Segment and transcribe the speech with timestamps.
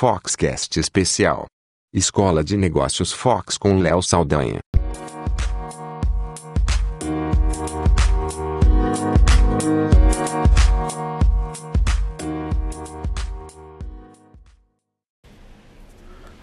[0.00, 1.46] Foxcast Especial.
[1.92, 4.60] Escola de Negócios Fox com Léo Saldanha.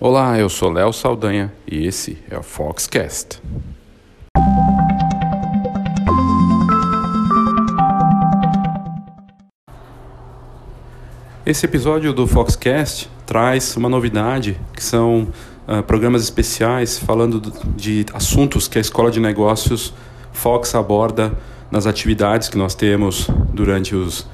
[0.02, 3.42] Olá, eu sou Léo Saldanha e esse é o Foxcast.
[11.46, 15.28] Esse episódio do Foxcast traz uma novidade, que são
[15.68, 17.40] uh, programas especiais falando
[17.76, 19.94] de assuntos que a Escola de Negócios
[20.34, 21.38] Fox aborda
[21.70, 24.28] nas atividades que nós temos durante os,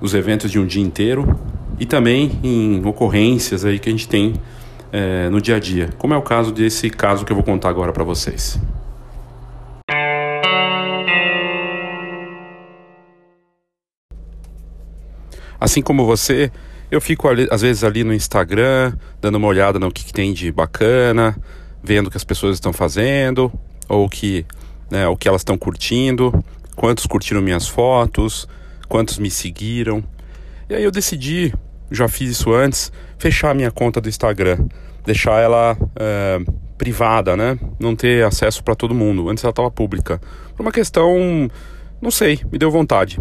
[0.00, 1.38] os eventos de um dia inteiro
[1.78, 4.32] e também em ocorrências aí que a gente tem
[4.90, 7.68] eh, no dia a dia, como é o caso desse caso que eu vou contar
[7.68, 8.58] agora para vocês.
[15.60, 16.50] Assim como você,
[16.90, 20.50] eu fico às vezes ali no Instagram, dando uma olhada no que, que tem de
[20.50, 21.36] bacana,
[21.82, 23.52] vendo o que as pessoas estão fazendo,
[23.88, 24.46] ou que,
[24.90, 26.32] né, o que elas estão curtindo,
[26.74, 28.48] quantos curtiram minhas fotos,
[28.88, 30.02] quantos me seguiram.
[30.68, 31.52] E aí eu decidi,
[31.90, 34.66] já fiz isso antes, fechar a minha conta do Instagram,
[35.04, 36.40] deixar ela é,
[36.78, 37.58] privada, né?
[37.78, 39.28] Não ter acesso para todo mundo.
[39.28, 40.20] Antes ela estava pública.
[40.56, 41.50] Por uma questão,
[42.00, 43.20] não sei, me deu vontade.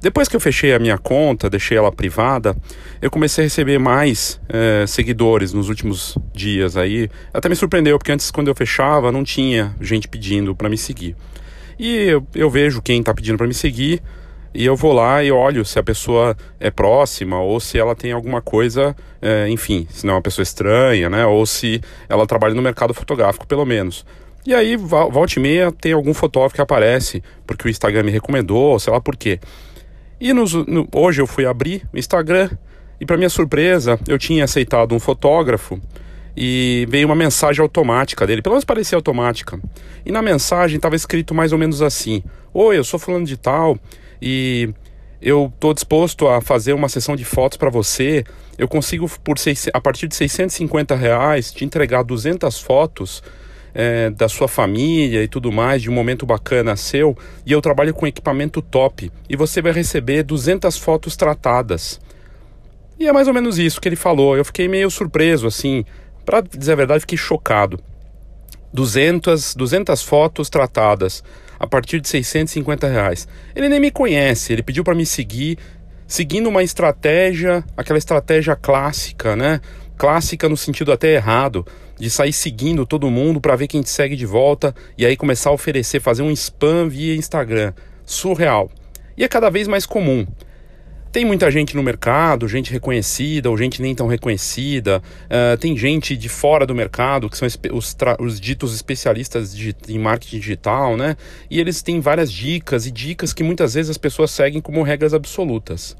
[0.00, 2.56] Depois que eu fechei a minha conta, deixei ela privada,
[3.02, 7.10] eu comecei a receber mais é, seguidores nos últimos dias aí.
[7.34, 11.14] Até me surpreendeu, porque antes, quando eu fechava, não tinha gente pedindo para me seguir.
[11.78, 14.02] E eu, eu vejo quem está pedindo para me seguir,
[14.54, 18.10] e eu vou lá e olho se a pessoa é próxima ou se ela tem
[18.10, 21.24] alguma coisa, é, enfim, se não é uma pessoa estranha, né?
[21.26, 24.04] Ou se ela trabalha no mercado fotográfico, pelo menos.
[24.46, 28.78] E aí, volta e meia, tem algum fotógrafo que aparece, porque o Instagram me recomendou,
[28.78, 29.38] sei lá por quê.
[30.20, 32.50] E nos, no, hoje eu fui abrir o Instagram
[33.00, 35.80] e, para minha surpresa, eu tinha aceitado um fotógrafo
[36.36, 39.58] e veio uma mensagem automática dele, pelo menos parecia automática.
[40.04, 43.78] E na mensagem estava escrito mais ou menos assim: Oi, eu sou fulano de tal
[44.20, 44.68] e
[45.22, 48.22] eu estou disposto a fazer uma sessão de fotos para você.
[48.58, 53.22] Eu consigo, por seis, a partir de 650 reais, te entregar 200 fotos
[53.74, 57.94] é, da sua família e tudo mais, de um momento bacana seu, e eu trabalho
[57.94, 62.00] com equipamento top, e você vai receber 200 fotos tratadas.
[62.98, 64.36] E é mais ou menos isso que ele falou.
[64.36, 65.84] Eu fiquei meio surpreso, assim,
[66.24, 67.80] para dizer a verdade, fiquei chocado.
[68.72, 71.24] 200, 200 fotos tratadas
[71.58, 73.26] a partir de 650 reais.
[73.54, 75.58] Ele nem me conhece, ele pediu para me seguir,
[76.06, 79.60] seguindo uma estratégia, aquela estratégia clássica, né?
[80.00, 81.66] Clássica no sentido até errado,
[81.98, 85.50] de sair seguindo todo mundo para ver quem te segue de volta e aí começar
[85.50, 87.74] a oferecer, fazer um spam via Instagram.
[88.06, 88.70] Surreal.
[89.14, 90.26] E é cada vez mais comum.
[91.12, 95.02] Tem muita gente no mercado, gente reconhecida ou gente nem tão reconhecida.
[95.26, 99.54] Uh, tem gente de fora do mercado, que são os, os ditos especialistas
[99.86, 101.14] em marketing digital, né?
[101.50, 105.12] E eles têm várias dicas e dicas que muitas vezes as pessoas seguem como regras
[105.12, 105.94] absolutas.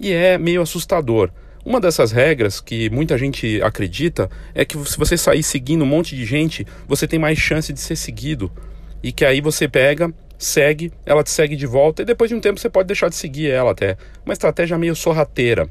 [0.00, 1.30] E é meio assustador.
[1.64, 6.14] Uma dessas regras que muita gente acredita é que se você sair seguindo um monte
[6.14, 8.52] de gente, você tem mais chance de ser seguido.
[9.02, 12.40] E que aí você pega, segue, ela te segue de volta e depois de um
[12.40, 13.96] tempo você pode deixar de seguir ela até.
[14.26, 15.66] Uma estratégia meio sorrateira.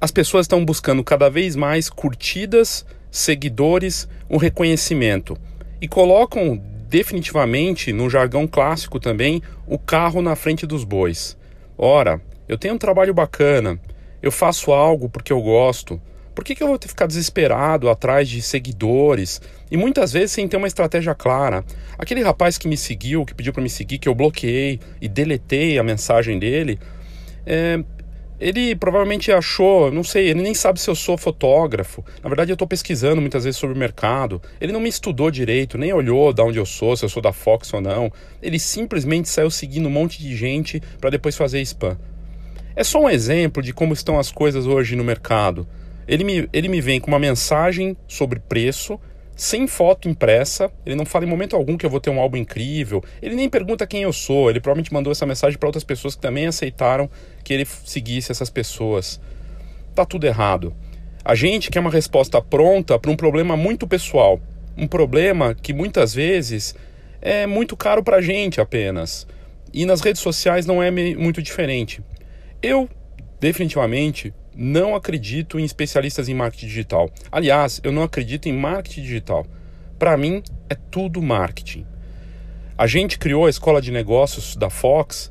[0.00, 5.36] As pessoas estão buscando cada vez mais curtidas, seguidores, um reconhecimento.
[5.80, 11.36] E colocam definitivamente, no jargão clássico também, o carro na frente dos bois.
[11.76, 13.78] Ora, eu tenho um trabalho bacana,
[14.22, 16.00] eu faço algo porque eu gosto.
[16.34, 19.40] Por que, que eu vou ficar desesperado atrás de seguidores?
[19.70, 21.64] E muitas vezes sem ter uma estratégia clara.
[21.98, 25.80] Aquele rapaz que me seguiu, que pediu para me seguir, que eu bloqueei e deletei
[25.80, 26.78] a mensagem dele,
[27.44, 27.82] é,
[28.40, 32.04] ele provavelmente achou, não sei, ele nem sabe se eu sou fotógrafo.
[32.22, 34.40] Na verdade, eu estou pesquisando muitas vezes sobre o mercado.
[34.60, 37.32] Ele não me estudou direito, nem olhou de onde eu sou, se eu sou da
[37.32, 38.12] Fox ou não.
[38.40, 41.98] Ele simplesmente saiu seguindo um monte de gente para depois fazer spam.
[42.78, 45.66] É só um exemplo de como estão as coisas hoje no mercado.
[46.06, 49.00] Ele me, ele me vem com uma mensagem sobre preço,
[49.34, 52.36] sem foto impressa, ele não fala em momento algum que eu vou ter um álbum
[52.36, 56.14] incrível, ele nem pergunta quem eu sou, ele provavelmente mandou essa mensagem para outras pessoas
[56.14, 57.10] que também aceitaram
[57.42, 59.20] que ele seguisse essas pessoas.
[59.92, 60.72] Tá tudo errado.
[61.24, 64.40] A gente quer uma resposta pronta para um problema muito pessoal,
[64.76, 66.76] um problema que muitas vezes
[67.20, 69.26] é muito caro para a gente apenas.
[69.74, 72.00] E nas redes sociais não é muito diferente.
[72.60, 72.88] Eu,
[73.38, 77.10] definitivamente, não acredito em especialistas em marketing digital.
[77.30, 79.46] Aliás, eu não acredito em marketing digital.
[79.96, 81.86] Para mim, é tudo marketing.
[82.76, 85.30] A gente criou a escola de negócios da Fox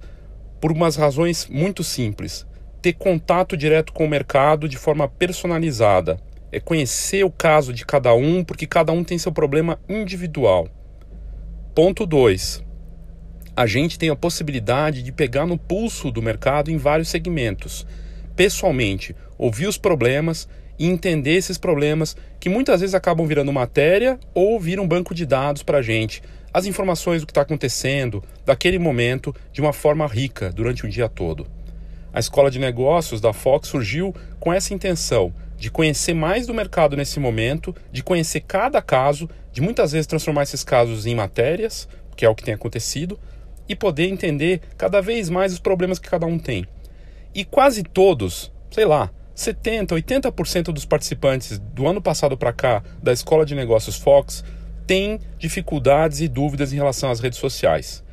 [0.62, 2.46] por umas razões muito simples.
[2.82, 6.22] ter contato direto com o mercado de forma personalizada.
[6.52, 10.70] É conhecer o caso de cada um, porque cada um tem seu problema individual.
[11.76, 12.67] Ponto 2.
[13.58, 17.88] A gente tem a possibilidade de pegar no pulso do mercado em vários segmentos.
[18.36, 24.60] Pessoalmente, ouvir os problemas e entender esses problemas que muitas vezes acabam virando matéria ou
[24.60, 26.22] viram um banco de dados para a gente.
[26.54, 31.10] As informações do que está acontecendo, daquele momento, de uma forma rica durante o dia
[31.10, 31.48] todo.
[32.14, 36.96] A escola de negócios da Fox surgiu com essa intenção de conhecer mais do mercado
[36.96, 42.24] nesse momento, de conhecer cada caso, de muitas vezes transformar esses casos em matérias, que
[42.24, 43.20] é o que tem acontecido,
[43.68, 46.66] e poder entender cada vez mais os problemas que cada um tem.
[47.34, 53.14] E quase todos, sei lá, 70, 80% dos participantes do ano passado para cá da
[53.14, 54.44] Escola de Negócios Fox
[54.88, 58.04] têm dificuldades e dúvidas em relação às redes sociais.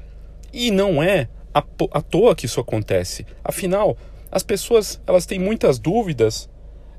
[0.53, 3.25] E não é à toa que isso acontece.
[3.43, 3.97] Afinal,
[4.31, 6.51] as pessoas elas têm muitas dúvidas,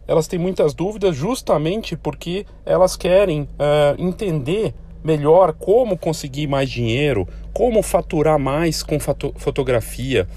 [0.07, 4.73] elas têm muitas dúvidas justamente porque elas querem uh, entender
[5.03, 10.27] melhor como conseguir mais dinheiro, como faturar mais com foto fotografia.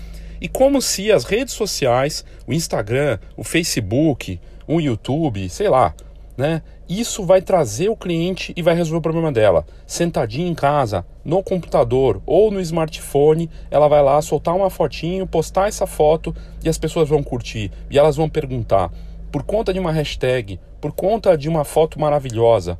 [0.41, 5.93] E como se as redes sociais, o Instagram, o Facebook, o YouTube, sei lá,
[6.37, 6.62] né?
[6.88, 9.67] Isso vai trazer o cliente e vai resolver o problema dela.
[9.85, 15.67] Sentadinha em casa, no computador ou no smartphone, ela vai lá soltar uma fotinho, postar
[15.67, 16.32] essa foto
[16.65, 17.73] e as pessoas vão curtir.
[17.91, 18.93] E elas vão perguntar,
[19.32, 22.79] por conta de uma hashtag, por conta de uma foto maravilhosa.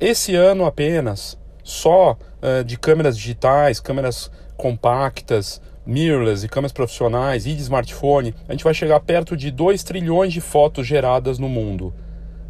[0.00, 7.54] Esse ano apenas, só uh, de câmeras digitais, câmeras compactas, mirrorless e câmeras profissionais e
[7.54, 11.94] de smartphone, a gente vai chegar perto de 2 trilhões de fotos geradas no mundo.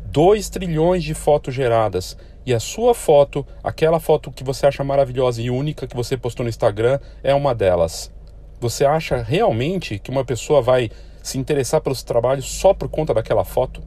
[0.07, 2.17] 2 trilhões de fotos geradas.
[2.45, 6.45] E a sua foto, aquela foto que você acha maravilhosa e única que você postou
[6.45, 8.11] no Instagram, é uma delas.
[8.59, 10.91] Você acha realmente que uma pessoa vai
[11.23, 13.83] se interessar pelo seu trabalho só por conta daquela foto?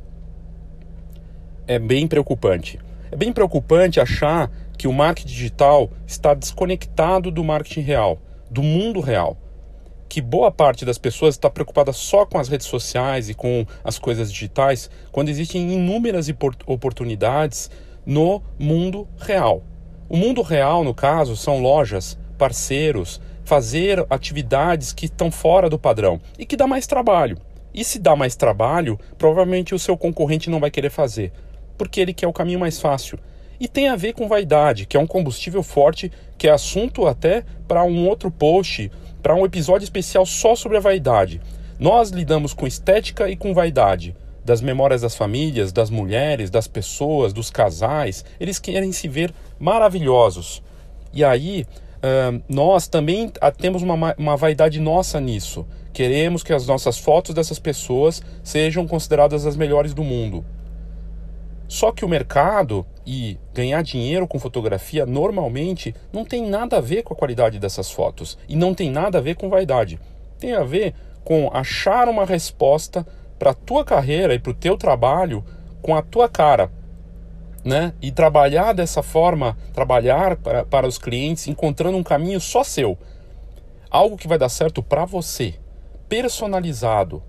[1.68, 2.80] É bem preocupante.
[3.12, 4.50] É bem preocupante achar
[4.82, 8.18] que o marketing digital está desconectado do marketing real,
[8.50, 9.38] do mundo real
[10.10, 14.00] que boa parte das pessoas está preocupada só com as redes sociais e com as
[14.00, 16.28] coisas digitais, quando existem inúmeras
[16.66, 17.70] oportunidades
[18.04, 19.64] no mundo real.
[20.10, 26.20] O mundo real, no caso, são lojas, parceiros, fazer atividades que estão fora do padrão
[26.40, 27.38] e que dá mais trabalho.
[27.72, 31.32] E se dá mais trabalho, provavelmente o seu concorrente não vai querer fazer,
[31.78, 33.20] porque ele quer o caminho mais fácil.
[33.62, 37.46] E tem a ver com vaidade, que é um combustível forte, que é assunto até
[37.68, 38.92] para um outro post
[39.22, 41.40] para um episódio especial só sobre a vaidade.
[41.78, 44.16] Nós lidamos com estética e com vaidade.
[44.44, 48.26] Das memórias das famílias, das mulheres, das pessoas, dos casais.
[48.40, 50.64] Eles querem se ver maravilhosos.
[51.14, 51.64] E aí,
[51.98, 55.68] uh, nós também temos uma, uma vaidade nossa nisso.
[55.94, 60.44] Queremos que as nossas fotos dessas pessoas sejam consideradas as melhores do mundo.
[61.68, 67.04] Só que o mercado e ganhar dinheiro com fotografia normalmente não tem nada a ver
[67.04, 70.00] com a qualidade dessas fotos e não tem nada a ver com vaidade.
[70.40, 70.94] Tem a ver
[71.24, 73.06] com achar uma resposta
[73.38, 75.44] para a tua carreira e para o teu trabalho
[75.82, 76.72] com a tua cara,
[77.64, 77.94] né?
[78.02, 82.98] E trabalhar dessa forma, trabalhar para, para os clientes encontrando um caminho só seu,
[83.90, 85.56] algo que vai dar certo para você,
[86.08, 87.24] personalizado,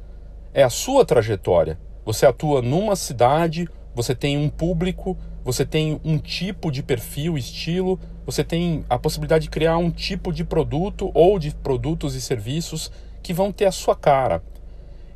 [0.53, 1.79] é a sua trajetória.
[2.05, 7.99] Você atua numa cidade você tem um público, você tem um tipo de perfil, estilo,
[8.25, 12.91] você tem a possibilidade de criar um tipo de produto ou de produtos e serviços
[13.23, 14.43] que vão ter a sua cara.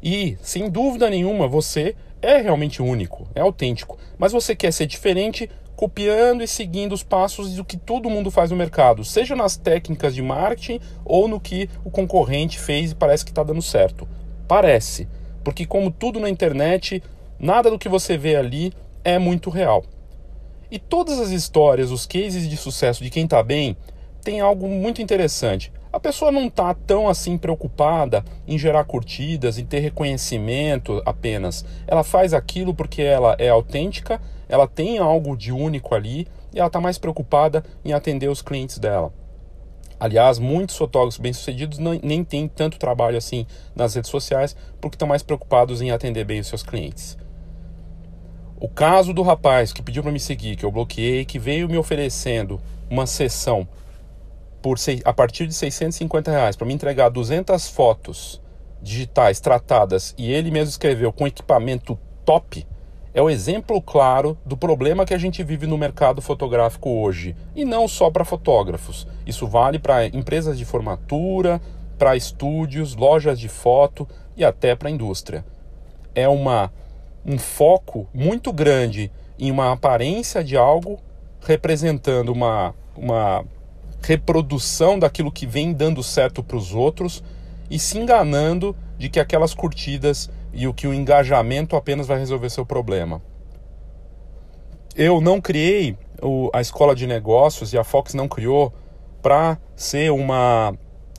[0.02, 5.48] E, sem dúvida nenhuma, você é realmente único, é autêntico, mas você quer ser diferente
[5.74, 10.14] copiando e seguindo os passos do que todo mundo faz no mercado, seja nas técnicas
[10.14, 14.08] de marketing ou no que o concorrente fez e parece que está dando certo.
[14.48, 15.06] Parece,
[15.44, 17.02] porque como tudo na internet,
[17.38, 18.72] Nada do que você vê ali
[19.04, 19.84] é muito real.
[20.70, 23.76] E todas as histórias, os cases de sucesso de quem está bem,
[24.22, 25.72] tem algo muito interessante.
[25.92, 31.64] A pessoa não está tão assim preocupada em gerar curtidas, em ter reconhecimento apenas.
[31.86, 36.66] Ela faz aquilo porque ela é autêntica, ela tem algo de único ali e ela
[36.66, 39.12] está mais preocupada em atender os clientes dela.
[39.98, 45.22] Aliás, muitos fotógrafos bem-sucedidos nem têm tanto trabalho assim nas redes sociais porque estão mais
[45.22, 47.16] preocupados em atender bem os seus clientes.
[48.58, 51.76] O caso do rapaz que pediu para me seguir, que eu bloqueei, que veio me
[51.76, 53.68] oferecendo uma sessão
[54.62, 58.40] por a partir de 650 reais para me entregar 200 fotos
[58.82, 62.66] digitais tratadas e ele mesmo escreveu com equipamento top,
[63.16, 67.34] é o exemplo claro do problema que a gente vive no mercado fotográfico hoje.
[67.54, 69.06] E não só para fotógrafos.
[69.24, 71.58] Isso vale para empresas de formatura,
[71.96, 75.46] para estúdios, lojas de foto, e até para a indústria.
[76.14, 76.70] É uma,
[77.26, 80.98] um foco muito grande em uma aparência de algo
[81.40, 83.44] representando uma, uma
[84.02, 87.22] reprodução daquilo que vem dando certo para os outros
[87.68, 92.48] e se enganando de que aquelas curtidas e o que o engajamento apenas vai resolver
[92.48, 93.20] seu problema.
[94.94, 98.72] Eu não criei o, a escola de negócios e a Fox não criou
[99.20, 100.72] para ser uma,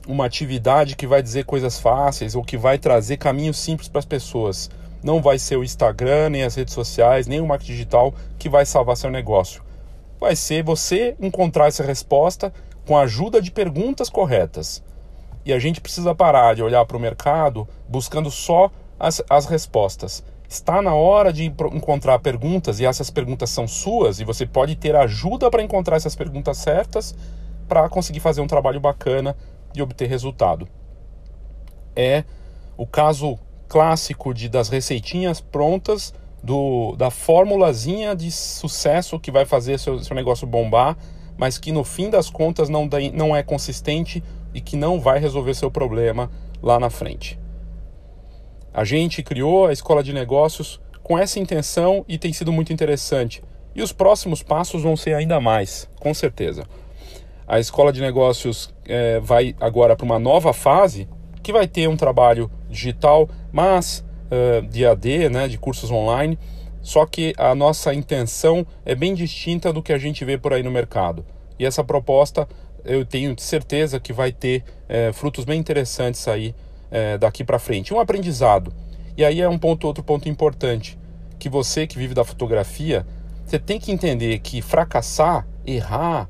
[0.06, 4.06] uma atividade que vai dizer coisas fáceis ou que vai trazer caminhos simples para as
[4.06, 4.70] pessoas.
[5.02, 8.66] Não vai ser o Instagram, nem as redes sociais, nem o marketing digital que vai
[8.66, 9.62] salvar seu negócio.
[10.20, 12.52] Vai ser você encontrar essa resposta
[12.86, 14.82] com a ajuda de perguntas corretas.
[15.44, 20.24] E a gente precisa parar de olhar para o mercado buscando só as, as respostas.
[20.48, 24.96] Está na hora de encontrar perguntas, e essas perguntas são suas, e você pode ter
[24.96, 27.14] ajuda para encontrar essas perguntas certas
[27.68, 29.36] para conseguir fazer um trabalho bacana
[29.74, 30.66] e obter resultado.
[31.94, 32.24] É
[32.76, 33.38] o caso
[33.68, 40.16] clássico de das receitinhas prontas do, da formulazinha de sucesso que vai fazer seu, seu
[40.16, 40.96] negócio bombar
[41.38, 44.22] mas que no fim das contas não, não é consistente
[44.52, 46.28] e que não vai resolver seu problema
[46.60, 47.38] lá na frente.
[48.74, 53.42] A gente criou a escola de negócios com essa intenção e tem sido muito interessante.
[53.74, 56.64] E os próximos passos vão ser ainda mais, com certeza.
[57.46, 61.08] A escola de negócios é, vai agora para uma nova fase
[61.48, 66.38] que vai ter um trabalho digital, mas uh, de AD, né, de cursos online
[66.82, 70.62] só que a nossa intenção é bem distinta do que a gente vê por aí
[70.62, 71.24] no mercado.
[71.58, 72.46] E essa proposta
[72.84, 76.54] eu tenho certeza que vai ter é, frutos bem interessantes aí
[76.90, 77.92] é, daqui para frente.
[77.92, 78.72] Um aprendizado.
[79.16, 80.98] E aí é um ponto, outro ponto importante,
[81.38, 83.06] que você que vive da fotografia,
[83.44, 86.28] você tem que entender que fracassar, errar,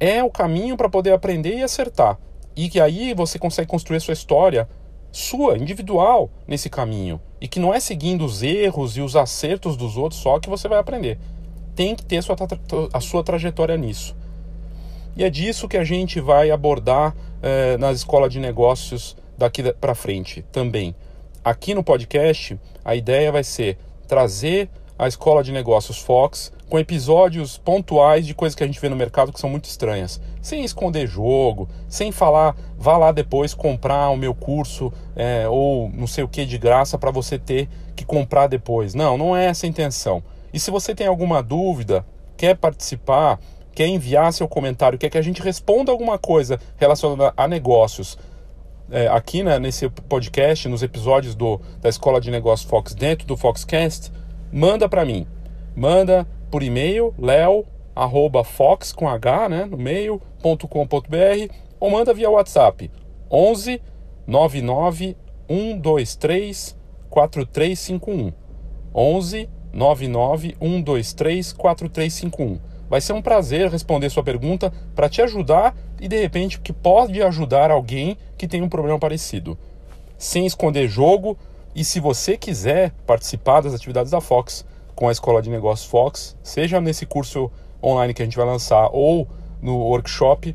[0.00, 2.18] é o caminho para poder aprender e acertar.
[2.56, 4.68] E que aí você consegue construir a sua história
[5.14, 7.20] sua, individual, nesse caminho.
[7.40, 10.66] E que não é seguindo os erros e os acertos dos outros só que você
[10.66, 11.18] vai aprender.
[11.76, 12.36] Tem que ter a sua,
[12.92, 14.16] a sua trajetória nisso.
[15.16, 19.94] E é disso que a gente vai abordar eh, na escola de negócios daqui para
[19.94, 20.94] frente também.
[21.44, 24.68] Aqui no podcast, a ideia vai ser trazer
[24.98, 28.96] a escola de negócios Fox com episódios pontuais de coisas que a gente vê no
[28.96, 30.20] mercado que são muito estranhas.
[30.40, 36.06] Sem esconder jogo, sem falar, vá lá depois comprar o meu curso é, ou não
[36.06, 38.94] sei o que de graça para você ter que comprar depois.
[38.94, 40.22] Não, não é essa a intenção.
[40.52, 42.04] E se você tem alguma dúvida,
[42.36, 43.38] quer participar,
[43.72, 48.16] quer enviar seu comentário, quer que a gente responda alguma coisa relacionada a negócios,
[48.90, 53.36] é, aqui né, nesse podcast, nos episódios do, da Escola de Negócios Fox dentro do
[53.36, 54.12] Foxcast,
[54.52, 55.26] manda para mim.
[55.74, 62.92] Manda por e-mail, leo@fox com h, né, no meio.com.br ou manda via WhatsApp
[63.28, 63.82] 11
[64.24, 65.16] 99
[65.48, 66.76] 123
[67.10, 68.32] 4351.
[68.94, 72.60] 11 99 123 4351.
[72.88, 77.20] Vai ser um prazer responder sua pergunta para te ajudar e de repente que pode
[77.20, 79.58] ajudar alguém que tem um problema parecido.
[80.16, 81.36] Sem esconder jogo
[81.74, 86.36] e se você quiser participar das atividades da Fox, com a Escola de Negócios Fox,
[86.42, 87.50] seja nesse curso
[87.82, 89.28] online que a gente vai lançar ou
[89.60, 90.54] no workshop,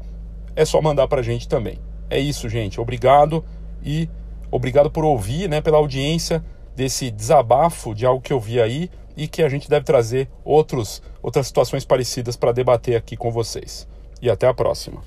[0.55, 1.79] é só mandar para a gente também.
[2.09, 2.81] É isso, gente.
[2.81, 3.43] Obrigado
[3.83, 4.09] e
[4.51, 6.43] obrigado por ouvir, né, pela audiência
[6.75, 11.01] desse desabafo de algo que eu vi aí e que a gente deve trazer outros,
[11.21, 13.87] outras situações parecidas para debater aqui com vocês.
[14.21, 15.01] E até a próxima.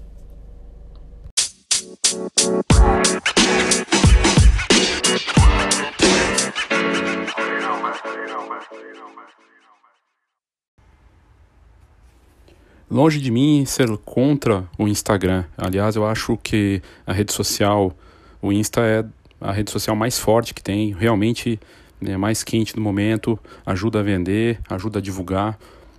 [12.91, 15.45] Longe de mim ser contra o Instagram.
[15.57, 17.97] Aliás, eu acho que a rede social,
[18.43, 19.05] o Insta é
[19.41, 21.59] a rede social mais forte que tem, realmente
[22.05, 25.59] é mais quente do momento, ajuda a vender, ajuda a divulgar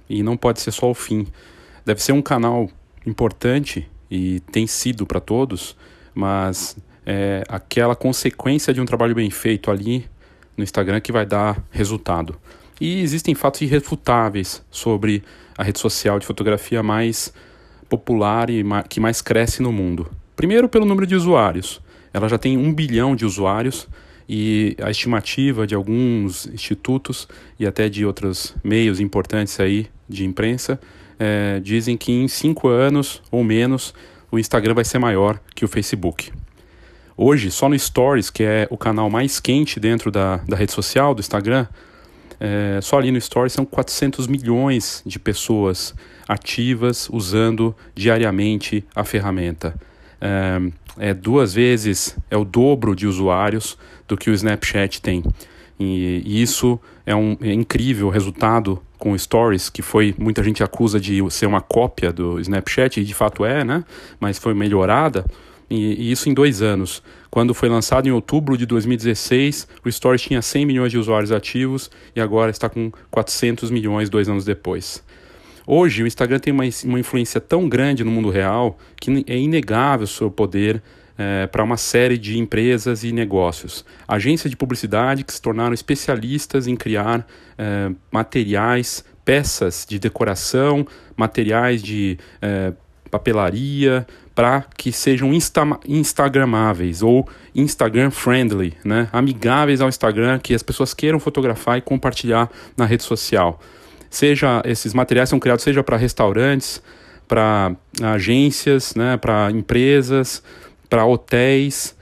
[0.10, 1.26] e não pode ser só o fim.
[1.84, 2.70] Deve ser um canal
[3.08, 5.76] importante e tem sido para todos,
[6.14, 10.08] mas é aquela consequência de um trabalho bem feito ali
[10.58, 12.36] no Instagram que vai dar resultado.
[12.80, 15.24] E existem fatos irrefutáveis sobre
[15.58, 17.34] a rede social de fotografia mais
[17.88, 20.10] popular e que mais cresce no mundo.
[20.36, 21.82] Primeiro, pelo número de usuários.
[22.14, 23.88] Ela já tem um bilhão de usuários
[24.28, 27.28] e a estimativa de alguns institutos
[27.60, 30.80] e até de outros meios importantes aí de imprensa
[31.20, 33.94] é, dizem que em cinco anos ou menos
[34.32, 36.32] o Instagram vai ser maior que o Facebook.
[37.16, 41.14] Hoje, só no Stories, que é o canal mais quente dentro da, da rede social
[41.14, 41.68] do Instagram,
[42.40, 45.94] é, só ali no Stories são 400 milhões de pessoas
[46.28, 49.76] ativas usando diariamente a ferramenta.
[50.20, 53.78] é, é duas vezes, é o dobro de usuários
[54.08, 55.24] do que o Snapchat tem.
[55.80, 61.00] E, e isso é um é incrível resultado com Stories, que foi muita gente acusa
[61.00, 63.84] de ser uma cópia do Snapchat, e de fato é, né?
[64.20, 65.26] Mas foi melhorada.
[65.70, 67.02] E, e, isso em dois anos.
[67.30, 71.90] Quando foi lançado em outubro de 2016, o Stories tinha 100 milhões de usuários ativos
[72.16, 75.04] e agora está com 400 milhões dois anos depois.
[75.66, 80.04] Hoje, o Instagram tem uma, uma influência tão grande no mundo real que é inegável
[80.04, 80.82] o seu poder
[81.18, 83.86] é, para uma série de empresas e negócios.
[84.08, 87.26] Agências de publicidade que se tornaram especialistas em criar
[87.58, 92.74] é, materiais, peças de decoração, materiais de é,
[93.10, 99.08] papelaria, para que sejam insta instagramáveis ou Instagram friendly, né?
[99.12, 103.60] amigáveis ao Instagram, que as pessoas queiram fotografar e compartilhar na rede social.
[104.10, 106.82] Seja esses materiais são criados seja para restaurantes,
[107.28, 110.44] para agências, né, para empresas,
[110.90, 111.96] para hotéis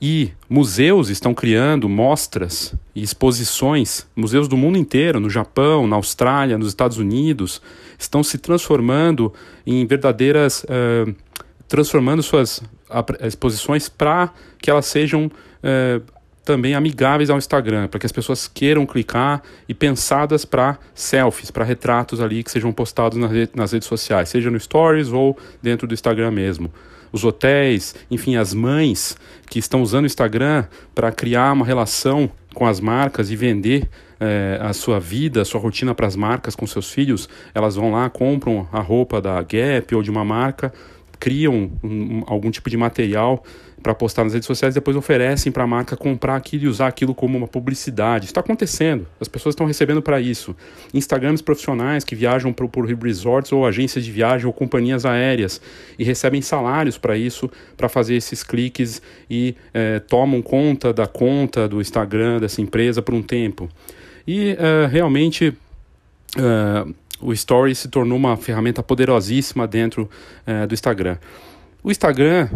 [0.00, 6.56] e museus estão criando mostras e exposições, museus do mundo inteiro, no Japão, na Austrália,
[6.56, 7.60] nos Estados Unidos,
[7.98, 9.32] estão se transformando
[9.66, 10.64] em verdadeiras.
[10.64, 11.14] Uh,
[11.68, 12.62] transformando suas
[13.20, 16.02] exposições para que elas sejam uh,
[16.48, 21.62] também amigáveis ao Instagram, para que as pessoas queiram clicar e pensadas para selfies, para
[21.62, 25.92] retratos ali que sejam postados nas, nas redes sociais, seja no Stories ou dentro do
[25.92, 26.72] Instagram mesmo.
[27.12, 29.16] Os hotéis, enfim, as mães
[29.48, 34.58] que estão usando o Instagram para criar uma relação com as marcas e vender é,
[34.60, 38.08] a sua vida, a sua rotina para as marcas com seus filhos, elas vão lá,
[38.10, 40.72] compram a roupa da Gap ou de uma marca,
[41.18, 43.42] criam um, algum tipo de material
[43.82, 47.14] para postar nas redes sociais, depois oferecem para a marca comprar aquilo e usar aquilo
[47.14, 48.24] como uma publicidade.
[48.24, 50.54] Isso está acontecendo, as pessoas estão recebendo para isso.
[50.92, 55.60] Instagrams profissionais que viajam por, por resorts ou agências de viagem ou companhias aéreas
[55.98, 61.68] e recebem salários para isso, para fazer esses cliques e é, tomam conta da conta
[61.68, 63.68] do Instagram dessa empresa por um tempo.
[64.26, 65.54] E é, realmente.
[66.36, 70.08] É, o Story se tornou uma ferramenta poderosíssima dentro
[70.68, 71.18] do Instagram.
[71.82, 72.48] O Instagram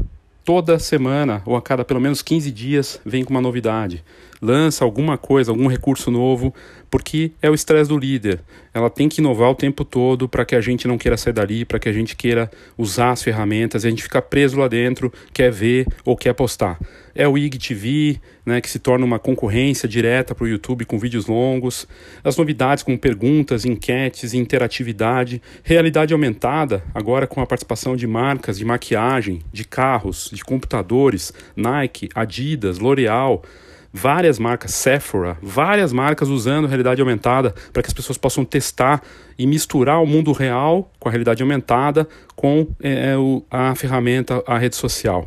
[0.45, 4.05] toda semana ou a cada pelo menos 15 dias vem com uma novidade.
[4.43, 6.53] Lança alguma coisa, algum recurso novo,
[6.91, 8.41] porque é o estresse do líder.
[8.75, 11.65] Ela tem que inovar o tempo todo para que a gente não queira sair dali,
[11.65, 15.13] para que a gente queira usar as ferramentas e a gente ficar preso lá dentro,
[15.33, 16.77] quer ver ou quer postar.
[17.15, 21.27] É o IGTV, né, que se torna uma concorrência direta para o YouTube com vídeos
[21.27, 21.87] longos,
[22.25, 28.65] as novidades como perguntas, enquetes, interatividade, realidade aumentada, agora com a participação de marcas de
[28.65, 33.45] maquiagem, de carros, de computadores, Nike, Adidas, L'Oreal,
[33.93, 39.03] várias marcas, Sephora, várias marcas usando realidade aumentada para que as pessoas possam testar
[39.39, 44.57] e misturar o mundo real com a realidade aumentada com é, o, a ferramenta, a
[44.57, 45.27] rede social.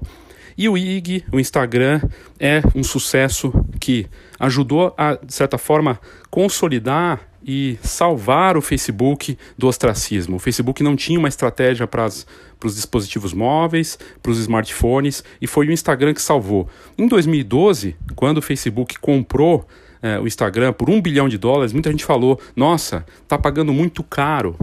[0.58, 2.02] E o IG, o Instagram,
[2.40, 4.08] é um sucesso que
[4.40, 6.00] ajudou a, de certa forma,
[6.30, 10.38] consolidar e salvar o Facebook do ostracismo.
[10.38, 15.68] O Facebook não tinha uma estratégia para os dispositivos móveis, para os smartphones, e foi
[15.68, 16.68] o Instagram que salvou.
[16.98, 19.68] Em 2012, quando o Facebook comprou
[20.02, 24.04] é, o Instagram por um bilhão de dólares, muita gente falou: nossa, está pagando muito
[24.04, 24.58] caro.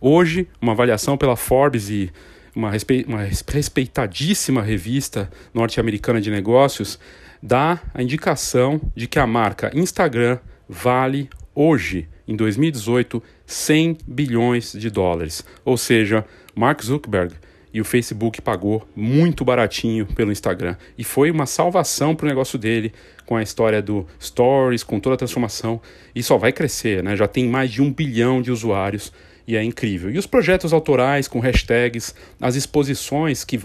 [0.00, 2.12] Hoje, uma avaliação pela Forbes e
[2.54, 6.98] uma, respe uma respeitadíssima revista norte-americana de negócios
[7.42, 14.90] dá a indicação de que a marca Instagram vale hoje, em 2018, 100 bilhões de
[14.90, 15.42] dólares.
[15.64, 17.34] Ou seja, Mark Zuckerberg
[17.72, 20.76] e o Facebook pagou muito baratinho pelo Instagram.
[20.96, 22.92] E foi uma salvação para o negócio dele,
[23.24, 25.80] com a história do Stories, com toda a transformação.
[26.14, 27.16] E só vai crescer, né?
[27.16, 29.12] Já tem mais de um bilhão de usuários
[29.46, 30.10] e é incrível.
[30.10, 33.60] E os projetos autorais com hashtags, as exposições que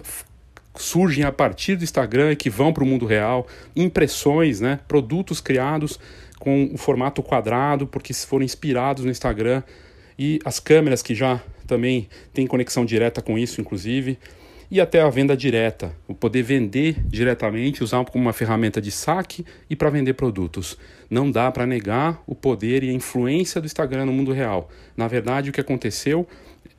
[0.75, 5.39] surgem a partir do Instagram e que vão para o mundo real, impressões, né, produtos
[5.39, 5.99] criados
[6.43, 9.63] com o formato quadrado porque foram inspirados no Instagram
[10.19, 14.19] e as câmeras que já também têm conexão direta com isso, inclusive
[14.69, 19.45] e até a venda direta, o poder vender diretamente, usar como uma ferramenta de saque
[19.69, 20.77] e para vender produtos.
[21.09, 24.69] Não dá para negar o poder e a influência do Instagram no mundo real.
[24.97, 26.27] Na verdade, o que aconteceu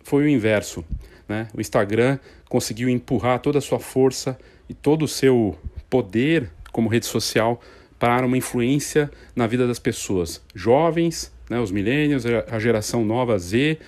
[0.03, 0.85] foi o inverso.
[1.27, 1.49] Né?
[1.55, 2.19] O Instagram
[2.51, 4.37] conseguiu empurrar toda a sua força
[4.69, 5.57] e todo o seu
[5.89, 7.63] poder como rede social
[8.05, 13.79] para uma influência na vida das pessoas, jovens, né, os millennials, a geração nova Z,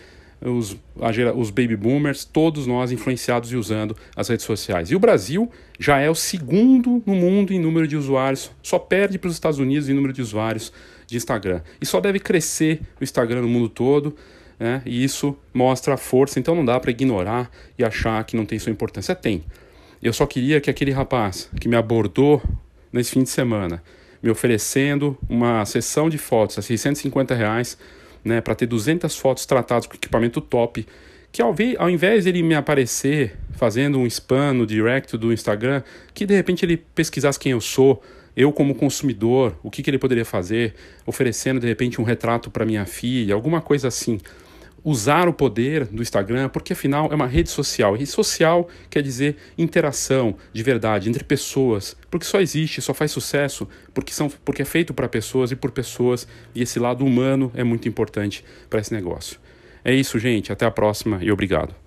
[0.40, 4.90] os, a, os baby boomers, todos nós influenciados e usando as redes sociais.
[4.90, 9.18] E o Brasil já é o segundo no mundo em número de usuários, só perde
[9.18, 10.72] para os Estados Unidos em número de usuários
[11.06, 11.60] de Instagram.
[11.78, 14.16] E só deve crescer o Instagram no mundo todo,
[14.58, 14.80] né?
[14.86, 18.58] e isso mostra a força, então não dá para ignorar e achar que não tem
[18.58, 19.14] sua importância.
[19.14, 19.44] Tem.
[20.02, 22.42] Eu só queria que aquele rapaz que me abordou
[22.90, 23.82] nesse fim de semana,
[24.26, 27.78] me oferecendo uma sessão de fotos a 650 reais,
[28.24, 30.84] né, para ter 200 fotos tratadas com equipamento top,
[31.30, 35.82] que ao, ao invés de ele me aparecer fazendo um spam no direct do Instagram,
[36.12, 38.02] que de repente ele pesquisasse quem eu sou,
[38.36, 40.74] eu como consumidor, o que, que ele poderia fazer,
[41.06, 44.18] oferecendo de repente um retrato para minha filha, alguma coisa assim
[44.86, 47.96] usar o poder do Instagram, porque afinal é uma rede social.
[47.96, 53.68] E social quer dizer interação de verdade entre pessoas, porque só existe, só faz sucesso
[53.92, 57.64] porque, são, porque é feito para pessoas e por pessoas, e esse lado humano é
[57.64, 59.40] muito importante para esse negócio.
[59.84, 60.52] É isso, gente.
[60.52, 61.85] Até a próxima e obrigado.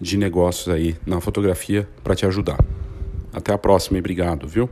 [0.00, 2.58] de negócios aí na fotografia para te ajudar.
[3.34, 4.70] Até a próxima e obrigado, viu?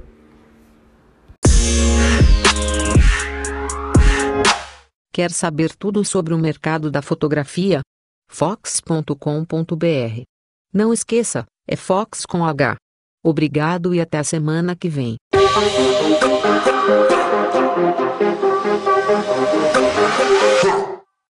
[5.18, 7.80] Quer saber tudo sobre o mercado da fotografia?
[8.30, 10.22] Fox.com.br.
[10.72, 12.76] Não esqueça, é Fox com H.
[13.20, 15.16] Obrigado e até a semana que vem.